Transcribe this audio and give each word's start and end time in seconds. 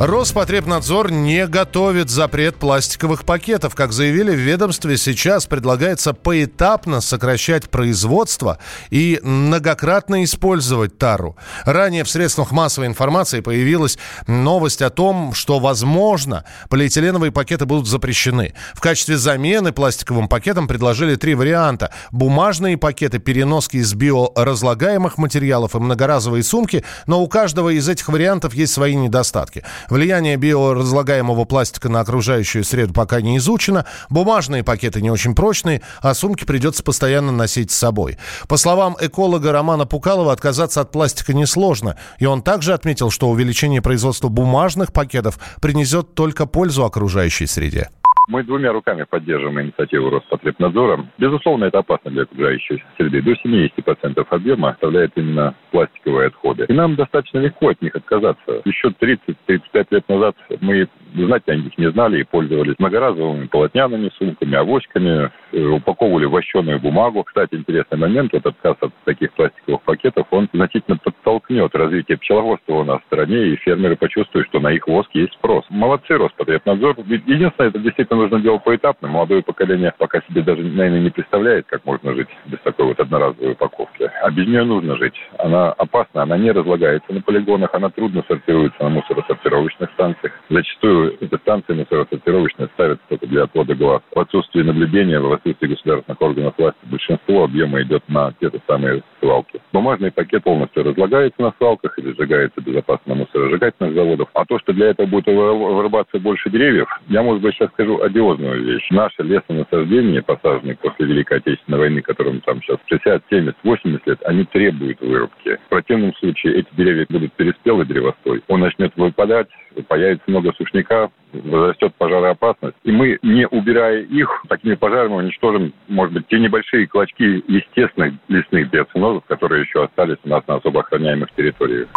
Роспотребнадзор 0.00 1.10
не 1.10 1.44
готовит 1.48 2.08
запрет 2.08 2.54
пластиковых 2.54 3.24
пакетов. 3.24 3.74
Как 3.74 3.92
заявили 3.92 4.30
в 4.30 4.38
ведомстве, 4.38 4.96
сейчас 4.96 5.46
предлагается 5.46 6.14
поэтапно 6.14 7.00
сокращать 7.00 7.68
производство 7.68 8.58
и 8.90 9.18
многократно 9.24 10.22
использовать 10.22 10.98
тару. 10.98 11.36
Ранее 11.64 12.04
в 12.04 12.10
средствах 12.10 12.52
массовой 12.52 12.86
информации 12.86 13.40
появилась 13.40 13.98
новость 14.28 14.82
о 14.82 14.90
том, 14.90 15.34
что, 15.34 15.58
возможно, 15.58 16.44
полиэтиленовые 16.68 17.32
пакеты 17.32 17.66
будут 17.66 17.88
запрещены. 17.88 18.54
В 18.74 18.80
качестве 18.80 19.16
замены 19.16 19.72
пластиковым 19.72 20.28
пакетам 20.28 20.68
предложили 20.68 21.16
три 21.16 21.34
варианта. 21.34 21.92
Бумажные 22.12 22.76
пакеты, 22.76 23.18
переноски 23.18 23.78
из 23.78 23.92
биоразлагаемых 23.94 25.18
материалов 25.18 25.74
и 25.74 25.80
многоразовые 25.80 26.44
сумки, 26.44 26.84
но 27.08 27.20
у 27.20 27.26
каждого 27.26 27.70
из 27.70 27.88
этих 27.88 28.08
вариантов 28.08 28.54
есть 28.54 28.72
свои 28.72 28.94
недостатки. 28.94 29.64
Влияние 29.88 30.36
биоразлагаемого 30.36 31.44
пластика 31.44 31.88
на 31.88 32.00
окружающую 32.00 32.64
среду 32.64 32.92
пока 32.92 33.20
не 33.20 33.38
изучено. 33.38 33.86
Бумажные 34.10 34.62
пакеты 34.62 35.00
не 35.00 35.10
очень 35.10 35.34
прочные, 35.34 35.82
а 36.00 36.14
сумки 36.14 36.44
придется 36.44 36.82
постоянно 36.82 37.32
носить 37.32 37.70
с 37.70 37.78
собой. 37.78 38.18
По 38.48 38.56
словам 38.56 38.96
эколога 39.00 39.52
Романа 39.52 39.86
Пукалова, 39.86 40.32
отказаться 40.32 40.80
от 40.80 40.92
пластика 40.92 41.32
несложно. 41.32 41.96
И 42.18 42.26
он 42.26 42.42
также 42.42 42.74
отметил, 42.74 43.10
что 43.10 43.28
увеличение 43.28 43.82
производства 43.82 44.28
бумажных 44.28 44.92
пакетов 44.92 45.38
принесет 45.60 46.14
только 46.14 46.46
пользу 46.46 46.84
окружающей 46.84 47.46
среде. 47.46 47.88
Мы 48.28 48.42
двумя 48.42 48.72
руками 48.72 49.06
поддерживаем 49.08 49.62
инициативу 49.62 50.10
Роспотребнадзора. 50.10 51.06
Безусловно, 51.16 51.64
это 51.64 51.78
опасно 51.78 52.10
для 52.10 52.24
окружающей 52.24 52.84
среды. 52.98 53.22
До 53.22 53.32
70% 53.32 54.26
объема 54.28 54.68
оставляет 54.68 55.12
именно 55.16 55.54
пластиковые 55.70 56.26
отходы. 56.26 56.66
И 56.68 56.72
нам 56.74 56.94
достаточно 56.94 57.38
легко 57.38 57.70
от 57.70 57.80
них 57.80 57.96
отказаться. 57.96 58.60
Еще 58.66 58.88
30-35 58.88 59.86
лет 59.90 60.08
назад 60.10 60.36
мы 60.60 60.88
знать 61.24 61.42
о 61.46 61.54
них 61.54 61.76
не 61.78 61.90
знали 61.90 62.20
и 62.20 62.24
пользовались 62.24 62.78
многоразовыми 62.78 63.46
полотняными 63.46 64.10
сумками, 64.18 64.56
авоськами, 64.56 65.30
э, 65.52 65.60
упаковывали 65.60 66.26
вощеную 66.26 66.80
бумагу. 66.80 67.24
Кстати, 67.24 67.54
интересный 67.54 67.98
момент, 67.98 68.32
вот 68.32 68.46
отказ 68.46 68.76
от 68.80 68.92
таких 69.04 69.32
пластиковых 69.32 69.82
пакетов, 69.82 70.26
он 70.30 70.48
значительно 70.52 70.98
подтолкнет 70.98 71.74
развитие 71.74 72.18
пчеловодства 72.18 72.74
у 72.74 72.84
нас 72.84 73.00
в 73.02 73.06
стране, 73.06 73.48
и 73.48 73.56
фермеры 73.56 73.96
почувствуют, 73.96 74.48
что 74.48 74.60
на 74.60 74.72
их 74.72 74.86
воск 74.86 75.10
есть 75.14 75.32
спрос. 75.34 75.64
Молодцы, 75.70 76.16
Роспотребнадзор. 76.16 76.96
Единственное, 77.06 77.70
это 77.70 77.78
действительно 77.78 78.22
нужно 78.22 78.40
делать 78.40 78.64
поэтапно. 78.64 79.08
Молодое 79.08 79.42
поколение 79.42 79.92
пока 79.96 80.20
себе 80.28 80.42
даже, 80.42 80.62
наверное, 80.62 81.00
не 81.00 81.10
представляет, 81.10 81.66
как 81.66 81.84
можно 81.84 82.14
жить 82.14 82.28
без 82.46 82.58
такой 82.60 82.86
вот 82.86 83.00
одноразовой 83.00 83.52
упаковки. 83.52 84.10
А 84.22 84.30
без 84.30 84.46
нее 84.46 84.64
нужно 84.64 84.96
жить. 84.96 85.14
Она 85.38 85.72
опасна, 85.72 86.22
она 86.22 86.36
не 86.36 86.50
разлагается 86.50 87.12
на 87.12 87.20
полигонах, 87.20 87.74
она 87.74 87.90
трудно 87.90 88.24
сортируется 88.28 88.82
на 88.82 88.90
мусоросортировочных 88.90 89.90
станциях. 89.92 90.32
Зачастую 90.50 91.07
эти 91.20 91.34
станции 91.36 91.74
мусоросортировочные 91.74 92.68
ставят 92.74 93.00
только 93.08 93.26
для 93.26 93.44
отвода 93.44 93.74
глаз. 93.74 94.02
В 94.14 94.18
отсутствии 94.20 94.62
наблюдения, 94.62 95.18
в 95.20 95.32
отсутствии 95.32 95.68
государственных 95.68 96.20
органов 96.20 96.54
власти 96.58 96.78
большинство 96.84 97.44
объема 97.44 97.82
идет 97.82 98.02
на 98.08 98.32
те 98.40 98.50
же 98.50 98.60
самые 98.66 99.02
свалки. 99.20 99.60
Бумажный 99.72 100.10
пакет 100.10 100.44
полностью 100.44 100.84
разлагается 100.84 101.40
на 101.42 101.52
свалках 101.58 101.98
или 101.98 102.12
сжигается 102.12 102.60
безопасно 102.60 103.14
на 103.14 103.20
мусоросжигательных 103.20 103.94
заводах. 103.94 104.28
А 104.34 104.44
то, 104.44 104.58
что 104.58 104.72
для 104.72 104.88
этого 104.88 105.06
будет 105.06 105.26
вырабатываться 105.26 106.18
больше 106.18 106.50
деревьев, 106.50 106.88
я, 107.08 107.22
может 107.22 107.42
быть, 107.42 107.54
сейчас 107.54 107.70
скажу 107.70 108.00
одиозную 108.02 108.62
вещь. 108.62 108.86
Наши 108.90 109.22
лесонасаждения, 109.22 110.22
посаженные 110.22 110.76
после 110.76 111.06
Великой 111.06 111.38
Отечественной 111.38 111.78
войны, 111.78 112.02
которым 112.02 112.40
там 112.40 112.62
сейчас 112.62 112.78
60, 112.86 113.22
70, 113.30 113.56
80 113.62 114.06
лет, 114.06 114.18
они 114.24 114.44
требуют 114.44 115.00
вырубки. 115.00 115.56
В 115.66 115.68
противном 115.68 116.14
случае 116.16 116.60
эти 116.60 116.68
деревья 116.76 117.06
будут 117.08 117.32
переспелый 117.34 117.86
древостой. 117.86 118.42
Он 118.48 118.60
начнет 118.60 118.92
выпадать, 118.96 119.48
появится 119.86 120.24
много 120.28 120.52
сушняка, 120.54 121.10
возрастет 121.32 121.94
пожароопасность. 121.96 122.76
И 122.84 122.92
мы, 122.92 123.18
не 123.22 123.46
убирая 123.46 124.02
их, 124.02 124.44
такими 124.48 124.74
пожарами 124.74 125.14
уничтожим, 125.14 125.72
может 125.88 126.14
быть, 126.14 126.26
те 126.28 126.38
небольшие 126.38 126.86
клочки 126.86 127.44
естественных 127.46 128.14
лесных 128.28 128.70
биоценозов, 129.08 129.24
которые 129.26 129.62
еще 129.62 129.84
остались 129.84 130.18
у 130.24 130.28
нас 130.28 130.42
на 130.46 130.56
особо 130.56 130.80
охраняемых 130.80 131.30
территориях. 131.36 131.88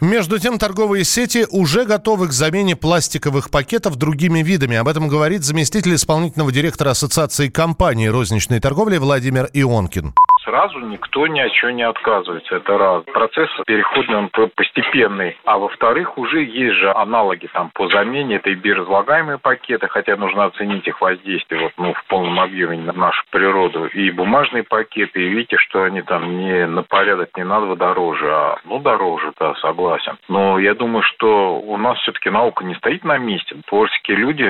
Между 0.00 0.38
тем, 0.38 0.58
торговые 0.58 1.04
сети 1.04 1.46
уже 1.50 1.84
готовы 1.84 2.28
к 2.28 2.32
замене 2.32 2.76
пластиковых 2.76 3.50
пакетов 3.50 3.96
другими 3.96 4.40
видами. 4.40 4.76
Об 4.76 4.88
этом 4.88 5.08
говорит 5.08 5.44
заместитель 5.44 5.94
исполнительного 5.94 6.52
директора 6.52 6.90
Ассоциации 6.90 7.48
компаний 7.48 8.08
розничной 8.08 8.60
торговли 8.60 8.98
Владимир 8.98 9.48
Ионкин 9.52 10.14
сразу 10.46 10.78
никто 10.78 11.26
ни 11.26 11.40
от 11.40 11.52
чего 11.52 11.70
не 11.70 11.82
отказывается. 11.82 12.56
Это 12.56 12.78
раз. 12.78 13.02
Процесс 13.04 13.50
переходный, 13.66 14.16
он 14.16 14.30
постепенный. 14.54 15.36
А 15.44 15.58
во-вторых, 15.58 16.16
уже 16.16 16.42
есть 16.42 16.76
же 16.76 16.92
аналоги 16.92 17.48
там 17.52 17.70
по 17.74 17.88
замене. 17.88 18.36
Это 18.36 18.50
и 18.50 18.54
биоразлагаемые 18.54 19.38
пакеты, 19.38 19.88
хотя 19.88 20.16
нужно 20.16 20.44
оценить 20.44 20.86
их 20.86 21.00
воздействие 21.00 21.62
вот, 21.62 21.72
ну, 21.76 21.92
в 21.92 22.04
полном 22.06 22.38
объеме 22.40 22.78
на 22.78 22.92
нашу 22.92 23.22
природу. 23.30 23.86
И 23.86 24.10
бумажные 24.10 24.62
пакеты, 24.62 25.20
и 25.20 25.28
видите, 25.28 25.56
что 25.58 25.82
они 25.82 26.02
там 26.02 26.38
не 26.38 26.66
на 26.66 26.82
порядок 26.82 27.30
не 27.36 27.44
на 27.44 27.60
два 27.60 27.74
дороже, 27.74 28.30
а 28.30 28.58
ну 28.64 28.78
дороже, 28.78 29.32
да, 29.38 29.54
согласен. 29.56 30.16
Но 30.28 30.58
я 30.58 30.74
думаю, 30.74 31.02
что 31.02 31.58
у 31.58 31.76
нас 31.76 31.98
все-таки 31.98 32.30
наука 32.30 32.64
не 32.64 32.74
стоит 32.74 33.04
на 33.04 33.18
месте. 33.18 33.56
Творческие 33.66 34.16
люди 34.16 34.48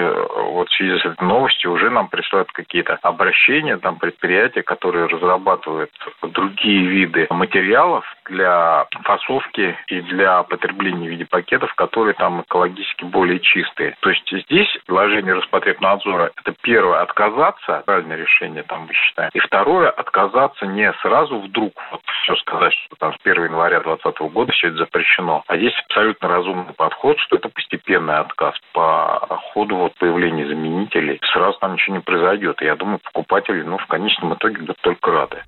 вот 0.53 0.69
в 0.69 0.77
связи 0.77 0.99
с 0.99 1.05
этой 1.07 1.25
новостью 1.25 1.73
уже 1.73 1.91
нам 1.91 2.09
присылают 2.09 2.53
какие-то 2.53 2.99
обращения, 3.03 3.79
там 3.79 3.97
предприятия, 3.97 4.63
которые 4.63 5.07
разрабатывают 5.07 5.86
используют 5.95 6.35
другие 6.35 6.87
виды 6.87 7.27
материалов 7.31 8.05
для 8.29 8.87
фасовки 9.05 9.77
и 9.89 10.01
для 10.03 10.43
потребления 10.43 11.09
в 11.09 11.11
виде 11.11 11.25
пакетов, 11.25 11.73
которые 11.75 12.15
там 12.15 12.43
экологически 12.43 13.05
более 13.05 13.41
чистые. 13.41 13.97
То 14.01 14.11
есть 14.11 14.29
здесь 14.47 14.69
вложение 14.89 15.35
Роспотребнадзора– 15.35 16.33
это 16.37 16.55
первое– 16.63 17.01
отказаться, 17.03 17.83
правильное 17.87 18.17
решение 18.17 18.63
там 18.65 18.87
мы 18.87 18.95
считаем, 18.95 19.31
и 19.33 19.39
второе– 19.39 19.91
отказаться 19.97 20.67
не 20.67 20.93
сразу 21.03 21.39
вдруг, 21.39 21.73
вот 21.91 22.01
все 22.23 22.35
сказать, 22.37 22.73
что 22.73 22.97
там 22.97 23.13
с 23.15 23.17
1 23.25 23.45
января 23.45 23.81
2020 23.81 24.33
года 24.33 24.53
все 24.53 24.69
это 24.69 24.79
запрещено, 24.79 25.43
а 25.47 25.57
здесь 25.57 25.75
абсолютно 25.89 26.29
разумный 26.29 26.75
подход, 26.75 27.19
что 27.21 27.37
это 27.37 27.49
постепенный 27.49 28.19
отказ 28.19 28.55
по 28.73 29.27
ходу 29.53 29.77
вот 29.77 29.95
появления 29.95 30.47
заменителей. 30.47 31.21
Сразу 31.33 31.59
там 31.59 31.75
ничего 31.75 31.97
не 31.97 32.03
произойдет. 32.03 32.61
Я 32.61 32.77
думаю, 32.77 32.99
покупатели, 32.99 33.63
ну, 33.63 33.79
в 33.79 33.87
конечном 33.87 34.35
итоге 34.35 34.59
будут 34.59 34.81
только 34.81 35.11
рады. 35.11 35.43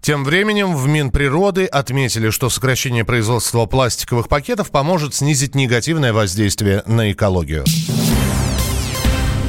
Тем 0.00 0.24
временем 0.24 0.76
в 0.76 0.86
Минприроды 0.86 1.66
отметили, 1.66 2.30
что 2.30 2.50
сокращение 2.50 3.04
производства 3.04 3.66
пластиковых 3.66 4.28
пакетов 4.28 4.70
поможет 4.70 5.14
снизить 5.14 5.54
негативное 5.54 6.12
воздействие 6.12 6.82
на 6.86 7.12
экологию. 7.12 7.64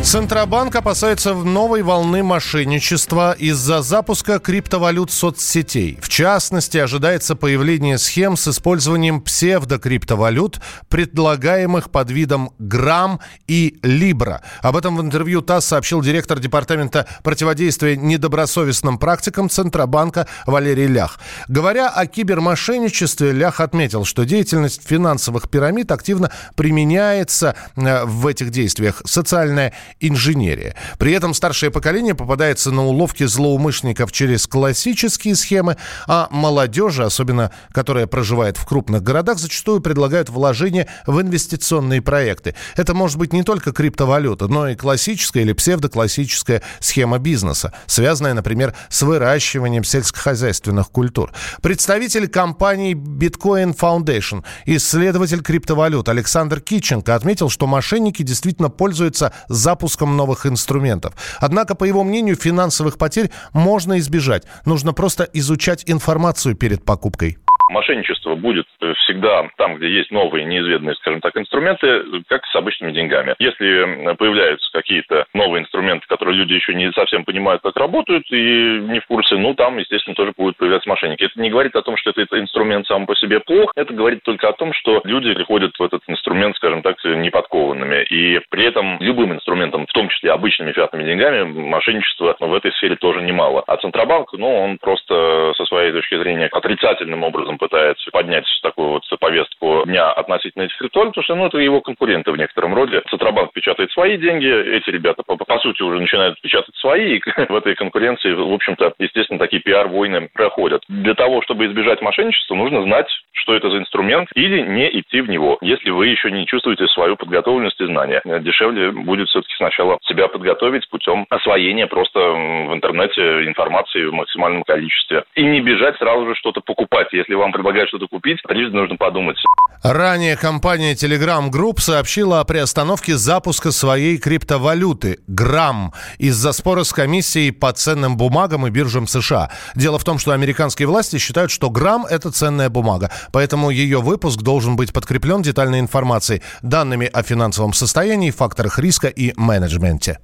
Центробанк 0.08 0.74
опасается 0.74 1.34
новой 1.34 1.82
волны 1.82 2.24
мошенничества 2.24 3.34
из-за 3.34 3.82
запуска 3.82 4.40
криптовалют 4.40 5.12
соцсетей. 5.12 6.00
В 6.02 6.08
частности, 6.08 6.78
ожидается 6.78 7.36
появление 7.36 7.98
схем 7.98 8.38
с 8.38 8.48
использованием 8.48 9.20
псевдокриптовалют, 9.20 10.62
предлагаемых 10.88 11.92
под 11.92 12.10
видом 12.10 12.52
Грамм 12.58 13.20
и 13.48 13.80
Либра. 13.84 14.44
Об 14.62 14.78
этом 14.78 14.96
в 14.96 15.02
интервью 15.02 15.42
ТАСС 15.42 15.66
сообщил 15.66 16.02
директор 16.02 16.40
Департамента 16.40 17.06
противодействия 17.22 17.98
недобросовестным 17.98 19.00
практикам 19.00 19.50
Центробанка 19.50 20.26
Валерий 20.46 20.88
Лях. 20.88 21.20
Говоря 21.50 21.90
о 21.90 22.06
кибермошенничестве, 22.06 23.34
Лях 23.34 23.60
отметил, 23.60 24.06
что 24.06 24.24
деятельность 24.24 24.88
финансовых 24.88 25.50
пирамид 25.50 25.92
активно 25.92 26.32
применяется 26.56 27.56
э, 27.76 28.06
в 28.06 28.26
этих 28.26 28.52
действиях. 28.52 29.02
Социальная 29.04 29.74
инженерия. 30.00 30.76
При 30.98 31.14
этом 31.14 31.34
старшее 31.34 31.72
поколение 31.72 32.16
попадается 32.16 32.72
на 32.72 32.86
уловки 32.86 33.24
злоумышленников 33.26 34.12
через 34.12 34.48
классические 34.48 35.36
схемы, 35.36 35.78
а 36.08 36.28
молодежи, 36.32 37.04
особенно 37.04 37.52
которая 37.72 38.08
проживает 38.08 38.58
в 38.58 38.66
крупных 38.66 39.04
городах, 39.04 39.40
зачастую 39.40 39.82
предлагают 39.82 40.30
вложения 40.30 40.88
в 41.06 41.20
инвестиционные 41.22 42.02
проекты. 42.02 42.56
Это 42.76 42.94
может 42.94 43.18
быть 43.18 43.34
не 43.34 43.44
только 43.44 43.72
криптовалюта, 43.72 44.48
но 44.48 44.70
и 44.70 44.76
классическая 44.76 45.42
или 45.42 45.54
псевдоклассическая 45.54 46.62
схема 46.80 47.18
бизнеса, 47.18 47.74
связанная, 47.88 48.34
например, 48.34 48.76
с 48.90 49.02
выращиванием 49.02 49.84
сельскохозяйственных 49.84 50.92
культур. 50.92 51.32
Представитель 51.62 52.28
компании 52.28 52.94
Bitcoin 52.94 53.76
Foundation, 53.76 54.44
исследователь 54.66 55.42
криптовалют 55.42 56.10
Александр 56.10 56.62
Киченко 56.62 57.16
отметил, 57.16 57.50
что 57.50 57.68
мошенники 57.68 58.24
действительно 58.24 58.70
пользуются 58.70 59.34
запуском 59.48 59.87
запуском 59.88 60.18
новых 60.18 60.46
инструментов. 60.46 61.14
Однако, 61.40 61.74
по 61.76 61.86
его 61.86 62.04
мнению, 62.04 62.36
финансовых 62.36 62.98
потерь 62.98 63.32
можно 63.54 63.98
избежать. 64.00 64.44
Нужно 64.66 64.94
просто 64.94 65.24
изучать 65.34 65.84
информацию 65.88 66.56
перед 66.56 66.84
покупкой. 66.84 67.38
Мошенничество 67.70 68.36
будет 68.36 68.66
всегда 69.00 69.50
там, 69.58 69.76
где 69.76 69.90
есть 69.90 70.12
новые, 70.12 70.46
неизведанные, 70.46 70.96
скажем 70.96 71.22
так, 71.22 71.36
инструменты, 71.38 72.04
как 72.28 72.46
с 72.46 72.56
обычными 72.56 72.92
деньгами. 72.92 73.36
Если 73.40 74.14
появляются 74.16 74.70
какие-то 74.72 75.26
новые 75.34 75.64
инструменты, 75.64 76.06
которые 76.08 76.38
люди 76.38 76.54
еще 76.54 76.74
не 76.74 76.92
совсем 76.94 77.26
понимают, 77.26 77.62
как 77.62 77.76
работают, 77.78 78.26
и 78.32 78.80
не 78.82 79.00
в 79.00 79.06
курсе, 79.08 79.36
ну, 79.36 79.54
там, 79.54 79.78
естественно, 79.78 80.16
тоже 80.16 80.34
будут 80.38 80.58
появляться 80.58 80.90
мошенники. 80.90 81.24
Это 81.24 81.40
не 81.42 81.50
говорит 81.50 81.76
о 81.76 81.82
том, 81.82 81.98
что 81.98 82.12
этот 82.12 82.32
инструмент 82.34 82.88
сам 82.88 83.06
по 83.06 83.16
себе 83.16 83.40
плох, 83.40 83.72
это 83.76 83.94
говорит 83.94 84.24
только 84.24 84.50
о 84.50 84.54
том, 84.54 84.74
что 84.74 85.02
люди 85.04 85.34
приходят 85.34 85.76
в 85.78 85.84
этот 85.84 86.02
инструмент, 86.08 86.56
скажем 86.56 86.82
так, 86.82 86.98
неподкованными. 87.04 88.04
И 88.10 88.40
при 88.50 88.66
этом 88.66 88.98
любым 89.02 89.34
инструментом, 89.34 89.86
в 89.86 89.94
том 89.94 90.10
числе 90.10 90.32
обычными 90.32 90.72
фиатными 90.72 91.04
деньгами, 91.04 91.44
мошенничества 91.44 92.36
в 92.40 92.54
этой 92.54 92.72
сфере 92.74 92.96
тоже 92.96 93.22
немало. 93.22 93.64
А 93.68 93.78
Центробанк, 93.78 94.34
ну, 94.34 94.64
он 94.64 94.78
просто 94.78 95.54
со 95.56 95.66
своей 95.66 95.92
точки 95.92 96.18
зрения 96.18 96.48
отрицательным 96.48 97.24
образом 97.24 97.57
пытается 97.58 98.10
поднять 98.12 98.46
такую 98.62 98.90
вот 98.90 99.04
повестку 99.20 99.84
дня 99.86 100.12
относительно 100.12 100.64
этих 100.64 100.82
ритуалов, 100.82 101.12
потому 101.12 101.24
что, 101.24 101.36
ну, 101.36 101.48
это 101.48 101.58
его 101.58 101.82
конкуренты 101.82 102.32
в 102.32 102.38
некотором 102.38 102.74
роде. 102.74 103.02
Центробанк 103.10 103.54
печатает 103.54 103.92
свои 103.92 104.18
деньги, 104.18 104.48
эти 104.48 104.90
ребята, 104.90 105.24
по, 105.24 105.36
по 105.36 105.60
сути, 105.60 105.82
уже 105.82 106.00
начинают 106.00 106.40
печатать 106.42 106.76
свои, 106.78 107.18
и 107.18 107.22
в 107.50 107.56
этой 107.56 107.76
конкуренции, 107.76 108.34
в 108.34 108.54
общем-то, 108.54 108.94
естественно, 109.00 109.40
такие 109.40 109.62
пиар-войны 109.62 110.30
проходят. 110.34 110.84
Для 110.88 111.14
того, 111.14 111.42
чтобы 111.42 111.66
избежать 111.66 112.02
мошенничества, 112.02 112.56
нужно 112.56 112.84
знать, 112.84 113.08
что 113.34 113.54
это 113.54 113.70
за 113.70 113.78
инструмент, 113.78 114.30
или 114.36 114.62
не 114.62 115.00
идти 115.00 115.22
в 115.22 115.30
него, 115.30 115.58
если 115.62 115.90
вы 115.90 116.08
еще 116.08 116.32
не 116.32 116.46
чувствуете 116.46 116.88
свою 116.88 117.16
подготовленность 117.16 117.80
и 117.80 117.86
знания. 117.86 118.22
Дешевле 118.26 118.92
будет 118.92 119.30
все-таки 119.30 119.54
сначала 119.58 119.98
себя 120.04 120.28
подготовить 120.28 120.90
путем 120.90 121.26
освоения 121.30 121.88
просто 121.88 122.20
в 122.20 122.74
интернете 122.74 123.46
информации 123.46 124.06
в 124.06 124.14
максимальном 124.14 124.64
количестве. 124.64 125.24
И 125.36 125.44
не 125.44 125.62
бежать 125.62 125.98
сразу 125.98 126.28
же 126.28 126.36
что-то 126.36 126.62
покупать. 126.62 127.08
Если 127.12 127.34
вам 127.34 127.47
предлагают 127.52 127.90
что-то 127.90 128.08
купить, 128.08 128.40
трижды 128.48 128.76
нужно 128.76 128.96
подумать. 128.98 129.38
Ранее 129.84 130.36
компания 130.36 130.94
Telegram 130.94 131.50
Group 131.52 131.80
сообщила 131.80 132.40
о 132.40 132.44
приостановке 132.46 133.16
запуска 133.16 133.72
своей 133.72 134.18
криптовалюты 134.18 135.20
«Грамм» 135.28 135.94
из-за 136.18 136.52
спора 136.52 136.84
с 136.84 136.92
комиссией 136.92 137.52
по 137.52 137.72
ценным 137.72 138.18
бумагам 138.18 138.66
и 138.66 138.72
биржам 138.72 139.08
США. 139.08 139.52
Дело 139.76 140.00
в 140.00 140.04
том, 140.04 140.18
что 140.18 140.32
американские 140.32 140.88
власти 140.88 141.18
считают, 141.20 141.52
что 141.52 141.70
«Грамм»— 141.70 142.06
это 142.10 142.32
ценная 142.32 142.70
бумага, 142.70 143.12
поэтому 143.32 143.70
ее 143.70 144.02
выпуск 144.02 144.42
должен 144.42 144.76
быть 144.76 144.94
подкреплен 144.94 145.42
детальной 145.42 145.80
информацией, 145.80 146.42
данными 146.62 147.08
о 147.08 147.22
финансовом 147.22 147.74
состоянии, 147.74 148.32
факторах 148.32 148.80
риска 148.80 149.08
и 149.08 149.34
менеджменте. 149.38 150.18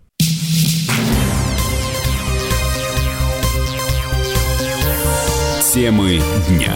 Темы 5.73 6.21
дня. 6.47 6.71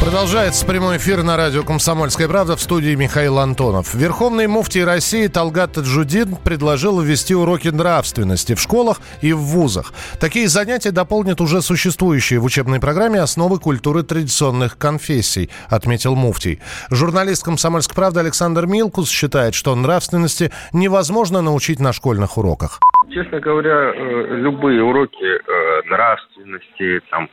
Продолжается 0.00 0.64
прямой 0.64 0.96
эфир 0.96 1.22
на 1.22 1.36
радио 1.36 1.62
«Комсомольская 1.62 2.26
правда» 2.26 2.56
в 2.56 2.62
студии 2.62 2.94
Михаил 2.94 3.38
Антонов. 3.38 3.92
Верховный 3.92 4.46
муфтий 4.46 4.82
России 4.82 5.26
Талгат 5.26 5.74
Таджудин 5.74 6.36
предложил 6.36 7.00
ввести 7.00 7.34
уроки 7.34 7.68
нравственности 7.68 8.54
в 8.54 8.62
школах 8.62 9.02
и 9.20 9.34
в 9.34 9.40
вузах. 9.40 9.92
Такие 10.20 10.48
занятия 10.48 10.90
дополнят 10.90 11.42
уже 11.42 11.60
существующие 11.60 12.40
в 12.40 12.44
учебной 12.44 12.80
программе 12.80 13.20
основы 13.20 13.58
культуры 13.58 14.02
традиционных 14.02 14.78
конфессий, 14.78 15.50
отметил 15.68 16.14
муфтий. 16.14 16.60
Журналист 16.88 17.44
«Комсомольской 17.44 17.94
правды» 17.94 18.20
Александр 18.20 18.64
Милкус 18.64 19.10
считает, 19.10 19.54
что 19.54 19.76
нравственности 19.76 20.50
невозможно 20.72 21.42
научить 21.42 21.78
на 21.78 21.92
школьных 21.92 22.38
уроках. 22.38 22.80
Честно 23.10 23.40
говоря, 23.40 23.92
э, 23.94 24.36
любые 24.36 24.82
уроки 24.82 25.24
э, 25.24 25.82
нравственности, 25.88 27.00
там, 27.10 27.28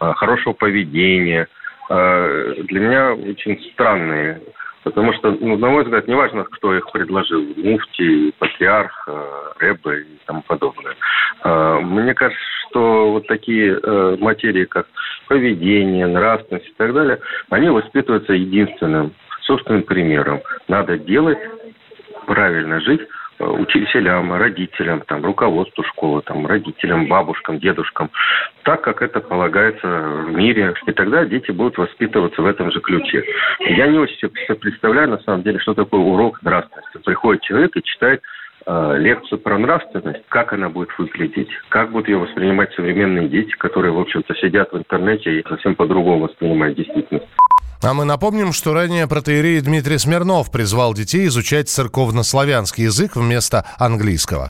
э, 0.00 0.12
хорошего 0.14 0.52
поведения– 0.52 1.48
для 1.90 2.80
меня 2.80 3.14
очень 3.14 3.60
странные. 3.72 4.40
Потому 4.84 5.12
что, 5.12 5.32
ну, 5.32 5.58
на 5.58 5.70
мой 5.70 5.82
взгляд, 5.82 6.06
неважно, 6.06 6.44
кто 6.44 6.72
их 6.72 6.88
предложил, 6.92 7.42
муфти, 7.56 8.32
патриарх, 8.38 9.08
рэбы 9.58 10.02
и 10.02 10.18
тому 10.24 10.42
подобное. 10.42 10.94
Мне 11.82 12.14
кажется, 12.14 12.40
что 12.68 13.10
вот 13.10 13.26
такие 13.26 13.76
материи, 14.18 14.66
как 14.66 14.86
поведение, 15.26 16.06
нравственность 16.06 16.68
и 16.68 16.74
так 16.76 16.94
далее, 16.94 17.18
они 17.50 17.70
воспитываются 17.70 18.34
единственным, 18.34 19.12
собственным 19.42 19.82
примером. 19.82 20.42
Надо 20.68 20.96
делать, 20.96 21.40
правильно 22.26 22.80
жить, 22.80 23.02
учителям, 23.40 24.32
родителям, 24.32 25.00
там, 25.02 25.24
руководству 25.24 25.82
школы, 25.84 26.22
там, 26.22 26.46
родителям, 26.46 27.06
бабушкам, 27.06 27.58
дедушкам, 27.58 28.10
так, 28.62 28.82
как 28.82 29.02
это 29.02 29.20
полагается 29.20 29.86
в 29.86 30.32
мире. 30.32 30.74
И 30.86 30.92
тогда 30.92 31.24
дети 31.24 31.50
будут 31.50 31.78
воспитываться 31.78 32.42
в 32.42 32.46
этом 32.46 32.70
же 32.70 32.80
ключе. 32.80 33.24
Я 33.60 33.86
не 33.86 33.98
очень 33.98 34.16
себе 34.16 34.54
представляю, 34.56 35.08
на 35.08 35.18
самом 35.18 35.42
деле, 35.42 35.58
что 35.58 35.74
такое 35.74 36.00
урок 36.00 36.42
нравственности. 36.42 36.98
Приходит 37.04 37.42
человек 37.42 37.76
и 37.76 37.82
читает 37.82 38.22
э, 38.66 38.96
лекцию 38.98 39.38
про 39.38 39.58
нравственность, 39.58 40.22
как 40.28 40.52
она 40.52 40.68
будет 40.68 40.90
выглядеть, 40.98 41.50
как 41.68 41.90
будут 41.90 42.08
ее 42.08 42.18
воспринимать 42.18 42.72
современные 42.74 43.28
дети, 43.28 43.52
которые, 43.52 43.92
в 43.92 44.00
общем-то, 44.00 44.34
сидят 44.36 44.72
в 44.72 44.78
интернете 44.78 45.40
и 45.40 45.48
совсем 45.48 45.74
по-другому 45.74 46.24
воспринимают 46.24 46.76
действительность. 46.76 47.26
А 47.82 47.94
мы 47.94 48.04
напомним, 48.04 48.52
что 48.52 48.74
ранее 48.74 49.06
протеерей 49.06 49.60
Дмитрий 49.60 49.98
Смирнов 49.98 50.50
призвал 50.50 50.92
детей 50.92 51.26
изучать 51.28 51.68
церковнославянский 51.68 52.84
язык 52.84 53.16
вместо 53.16 53.64
английского. 53.78 54.48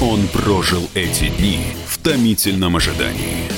Он 0.00 0.26
прожил 0.28 0.88
эти 0.94 1.28
дни 1.30 1.60
в 1.86 1.98
томительном 1.98 2.76
ожидании. 2.76 3.48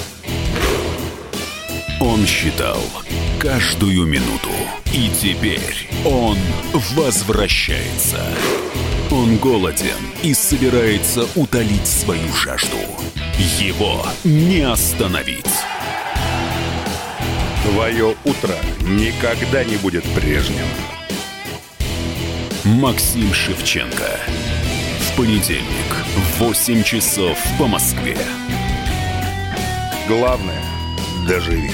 Он 2.00 2.24
считал 2.26 2.80
каждую 3.38 4.06
минуту. 4.06 4.50
И 4.92 5.10
теперь 5.10 5.88
он 6.04 6.38
возвращается. 6.94 8.22
Он 9.10 9.36
голоден 9.36 9.98
и 10.22 10.32
собирается 10.34 11.26
утолить 11.34 11.86
свою 11.86 12.32
жажду. 12.32 12.78
Его 13.58 14.06
не 14.24 14.60
остановить. 14.60 15.44
Твое 17.72 18.14
утро 18.24 18.54
никогда 18.82 19.64
не 19.64 19.76
будет 19.76 20.04
прежним. 20.14 20.64
Максим 22.62 23.34
Шевченко. 23.34 24.20
В 25.00 25.16
понедельник 25.16 25.64
в 26.16 26.38
8 26.42 26.84
часов 26.84 27.36
по 27.58 27.66
Москве. 27.66 28.16
Главное– 30.06 30.62
доживи. 31.28 31.72